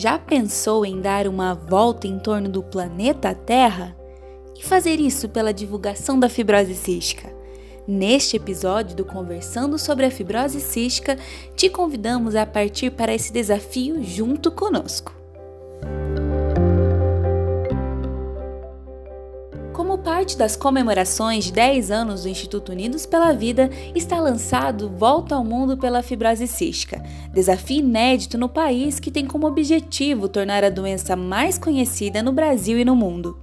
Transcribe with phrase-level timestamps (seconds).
[0.00, 3.94] Já pensou em dar uma volta em torno do planeta Terra?
[4.58, 7.30] E fazer isso pela divulgação da fibrose cística?
[7.86, 11.18] Neste episódio do Conversando sobre a Fibrose Cística,
[11.54, 15.19] te convidamos a partir para esse desafio junto conosco.
[20.20, 25.42] Parte das comemorações de 10 anos do Instituto Unidos pela Vida, está lançado Volta ao
[25.42, 27.02] Mundo pela Fibrose Cística,
[27.32, 32.78] desafio inédito no país que tem como objetivo tornar a doença mais conhecida no Brasil
[32.78, 33.38] e no mundo.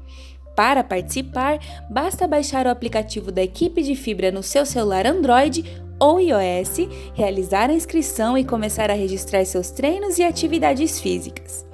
[0.55, 1.57] Para participar,
[1.89, 5.65] basta baixar o aplicativo da equipe de fibra no seu celular Android
[5.99, 11.65] ou iOS, realizar a inscrição e começar a registrar seus treinos e atividades físicas.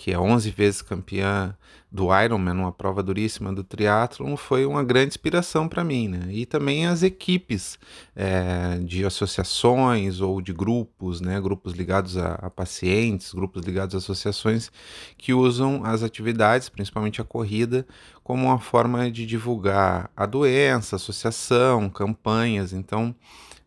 [0.00, 1.54] que é 11 vezes campeã
[1.92, 6.26] do Ironman, uma prova duríssima do triatlon, foi uma grande inspiração para mim, né?
[6.30, 7.78] E também as equipes
[8.16, 11.38] é, de associações ou de grupos, né?
[11.38, 14.72] Grupos ligados a, a, pacientes, grupos ligados a associações
[15.18, 17.86] que usam as atividades, principalmente a corrida,
[18.24, 22.72] como uma forma de divulgar a doença, associação, campanhas.
[22.72, 23.14] Então,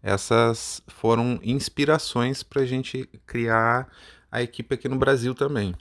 [0.02, 3.88] essas foram inspirações para a gente criar
[4.32, 5.76] a equipe aqui no Brasil também.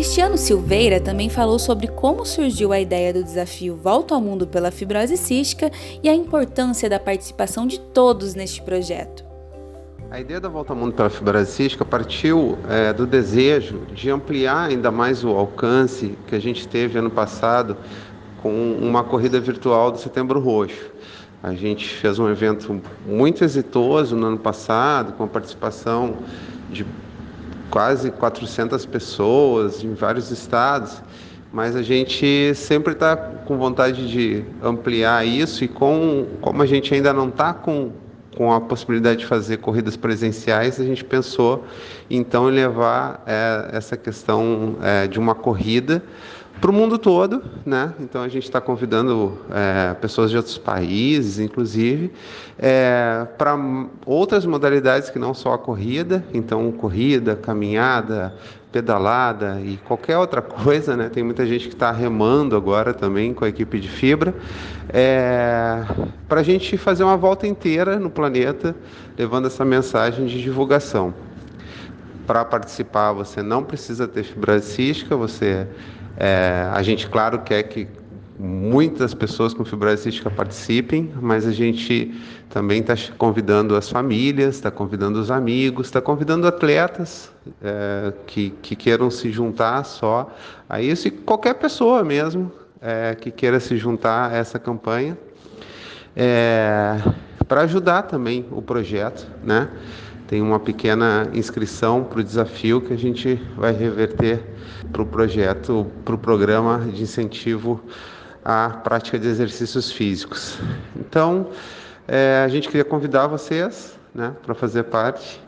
[0.00, 4.70] Cristiano Silveira também falou sobre como surgiu a ideia do desafio Volta ao Mundo pela
[4.70, 5.70] Fibrose Cística
[6.02, 9.22] e a importância da participação de todos neste projeto.
[10.10, 14.70] A ideia da Volta ao Mundo pela Fibrose Cística partiu é, do desejo de ampliar
[14.70, 17.76] ainda mais o alcance que a gente teve ano passado
[18.40, 20.90] com uma corrida virtual do Setembro Roxo.
[21.42, 26.16] A gente fez um evento muito exitoso no ano passado, com a participação
[26.70, 26.86] de
[27.70, 31.00] quase 400 pessoas em vários estados,
[31.52, 36.92] mas a gente sempre está com vontade de ampliar isso e com, como a gente
[36.92, 37.92] ainda não está com,
[38.36, 41.64] com a possibilidade de fazer corridas presenciais, a gente pensou
[42.08, 46.02] então em levar é, essa questão é, de uma corrida
[46.60, 47.94] para o mundo todo, né?
[47.98, 52.12] Então a gente está convidando é, pessoas de outros países, inclusive,
[52.58, 53.58] é, para
[54.04, 58.34] outras modalidades que não só a corrida, então corrida, caminhada,
[58.70, 61.08] pedalada e qualquer outra coisa, né?
[61.08, 64.34] Tem muita gente que está remando agora também com a equipe de fibra,
[64.90, 65.82] é,
[66.28, 68.76] para a gente fazer uma volta inteira no planeta,
[69.16, 71.14] levando essa mensagem de divulgação.
[72.26, 75.66] Para participar, você não precisa ter fibra cística, você
[76.20, 77.88] é, a gente, claro, quer que
[78.38, 82.14] muitas pessoas com fibrose cística participem, mas a gente
[82.50, 88.76] também está convidando as famílias, está convidando os amigos, está convidando atletas é, que, que
[88.76, 90.30] queiram se juntar só
[90.68, 92.52] a isso e qualquer pessoa mesmo
[92.82, 95.16] é, que queira se juntar a essa campanha
[96.14, 96.98] é,
[97.48, 99.70] para ajudar também o projeto, né?
[100.30, 104.40] Tem uma pequena inscrição para o desafio que a gente vai reverter
[104.92, 107.80] para o projeto, para o programa de incentivo
[108.44, 110.56] à prática de exercícios físicos.
[110.94, 111.48] Então,
[112.06, 115.40] é, a gente queria convidar vocês né, para fazer parte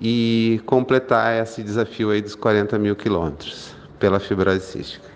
[0.00, 5.11] e completar esse desafio aí dos 40 mil quilômetros pela fibrose cística.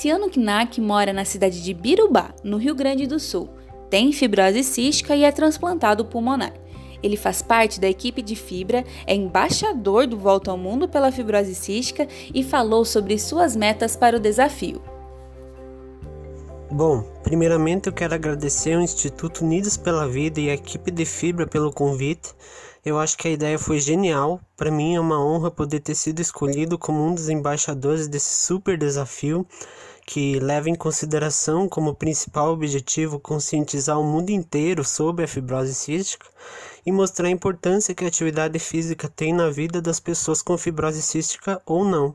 [0.00, 3.50] Cassiano Knack mora na cidade de Birubá, no Rio Grande do Sul.
[3.90, 6.54] Tem fibrose cística e é transplantado pulmonar.
[7.02, 11.54] Ele faz parte da equipe de fibra, é embaixador do Volta ao Mundo pela fibrose
[11.54, 14.82] cística e falou sobre suas metas para o desafio.
[16.70, 21.46] Bom, primeiramente eu quero agradecer ao Instituto Unidos pela Vida e a equipe de Fibra
[21.46, 22.30] pelo convite.
[22.82, 24.40] Eu acho que a ideia foi genial.
[24.56, 28.78] Para mim é uma honra poder ter sido escolhido como um dos embaixadores desse super
[28.78, 29.46] desafio
[30.10, 36.26] que leva em consideração como principal objetivo conscientizar o mundo inteiro sobre a fibrose cística
[36.84, 41.00] e mostrar a importância que a atividade física tem na vida das pessoas com fibrose
[41.00, 42.12] cística ou não.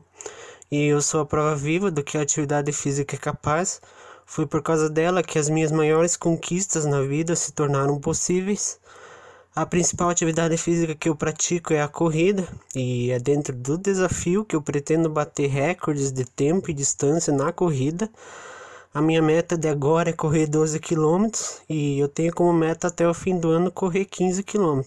[0.70, 3.80] E eu sou a prova viva do que a atividade física é capaz
[4.26, 8.78] foi por causa dela que as minhas maiores conquistas na vida se tornaram possíveis.
[9.56, 14.44] A principal atividade física que eu pratico é a corrida, e é dentro do desafio
[14.44, 18.10] que eu pretendo bater recordes de tempo e distância na corrida.
[18.92, 21.30] A minha meta de agora é correr 12 km
[21.70, 24.82] e eu tenho como meta até o fim do ano correr 15 km.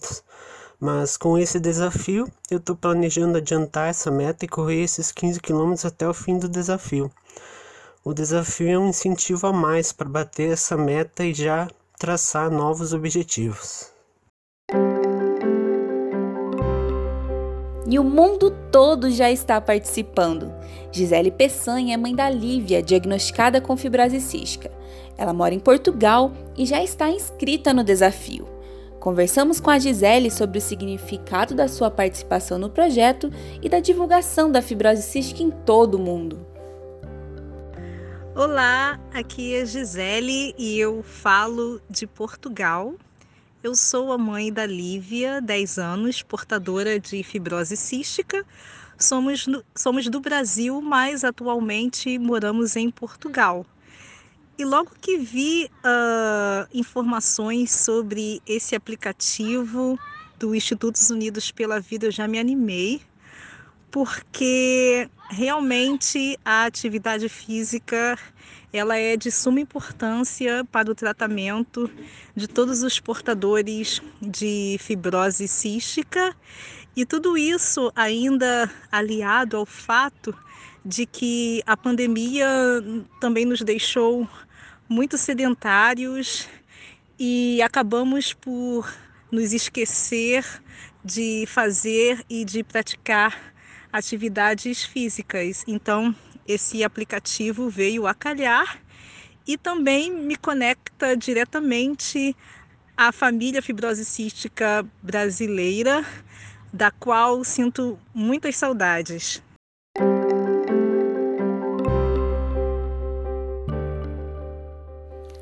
[0.78, 5.74] Mas com esse desafio, eu estou planejando adiantar essa meta e correr esses 15 km
[5.84, 7.10] até o fim do desafio.
[8.04, 11.68] O desafio é um incentivo a mais para bater essa meta e já
[11.98, 13.89] traçar novos objetivos.
[17.90, 20.54] E o mundo todo já está participando.
[20.92, 24.70] Gisele Peçanha é mãe da Lívia, diagnosticada com fibrose cística.
[25.18, 28.48] Ela mora em Portugal e já está inscrita no desafio.
[29.00, 33.28] Conversamos com a Gisele sobre o significado da sua participação no projeto
[33.60, 36.46] e da divulgação da fibrose cística em todo o mundo.
[38.36, 42.94] Olá, aqui é Gisele e eu falo de Portugal.
[43.62, 48.42] Eu sou a mãe da Lívia, 10 anos, portadora de fibrose cística.
[48.98, 49.44] Somos,
[49.76, 53.66] somos do Brasil, mas atualmente moramos em Portugal.
[54.56, 59.98] E logo que vi uh, informações sobre esse aplicativo
[60.38, 63.02] do Institutos Unidos pela Vida, eu já me animei
[63.90, 68.18] porque realmente a atividade física
[68.72, 71.90] ela é de suma importância para o tratamento
[72.36, 76.36] de todos os portadores de fibrose cística.
[76.94, 80.34] E tudo isso ainda aliado ao fato
[80.84, 82.46] de que a pandemia
[83.20, 84.28] também nos deixou
[84.88, 86.48] muito sedentários
[87.18, 88.92] e acabamos por
[89.30, 90.44] nos esquecer
[91.04, 93.52] de fazer e de praticar
[93.92, 95.64] atividades físicas.
[95.66, 96.14] Então,
[96.46, 98.80] esse aplicativo veio a calhar
[99.46, 102.36] e também me conecta diretamente
[102.96, 106.04] à família fibrose cística brasileira,
[106.72, 109.42] da qual sinto muitas saudades.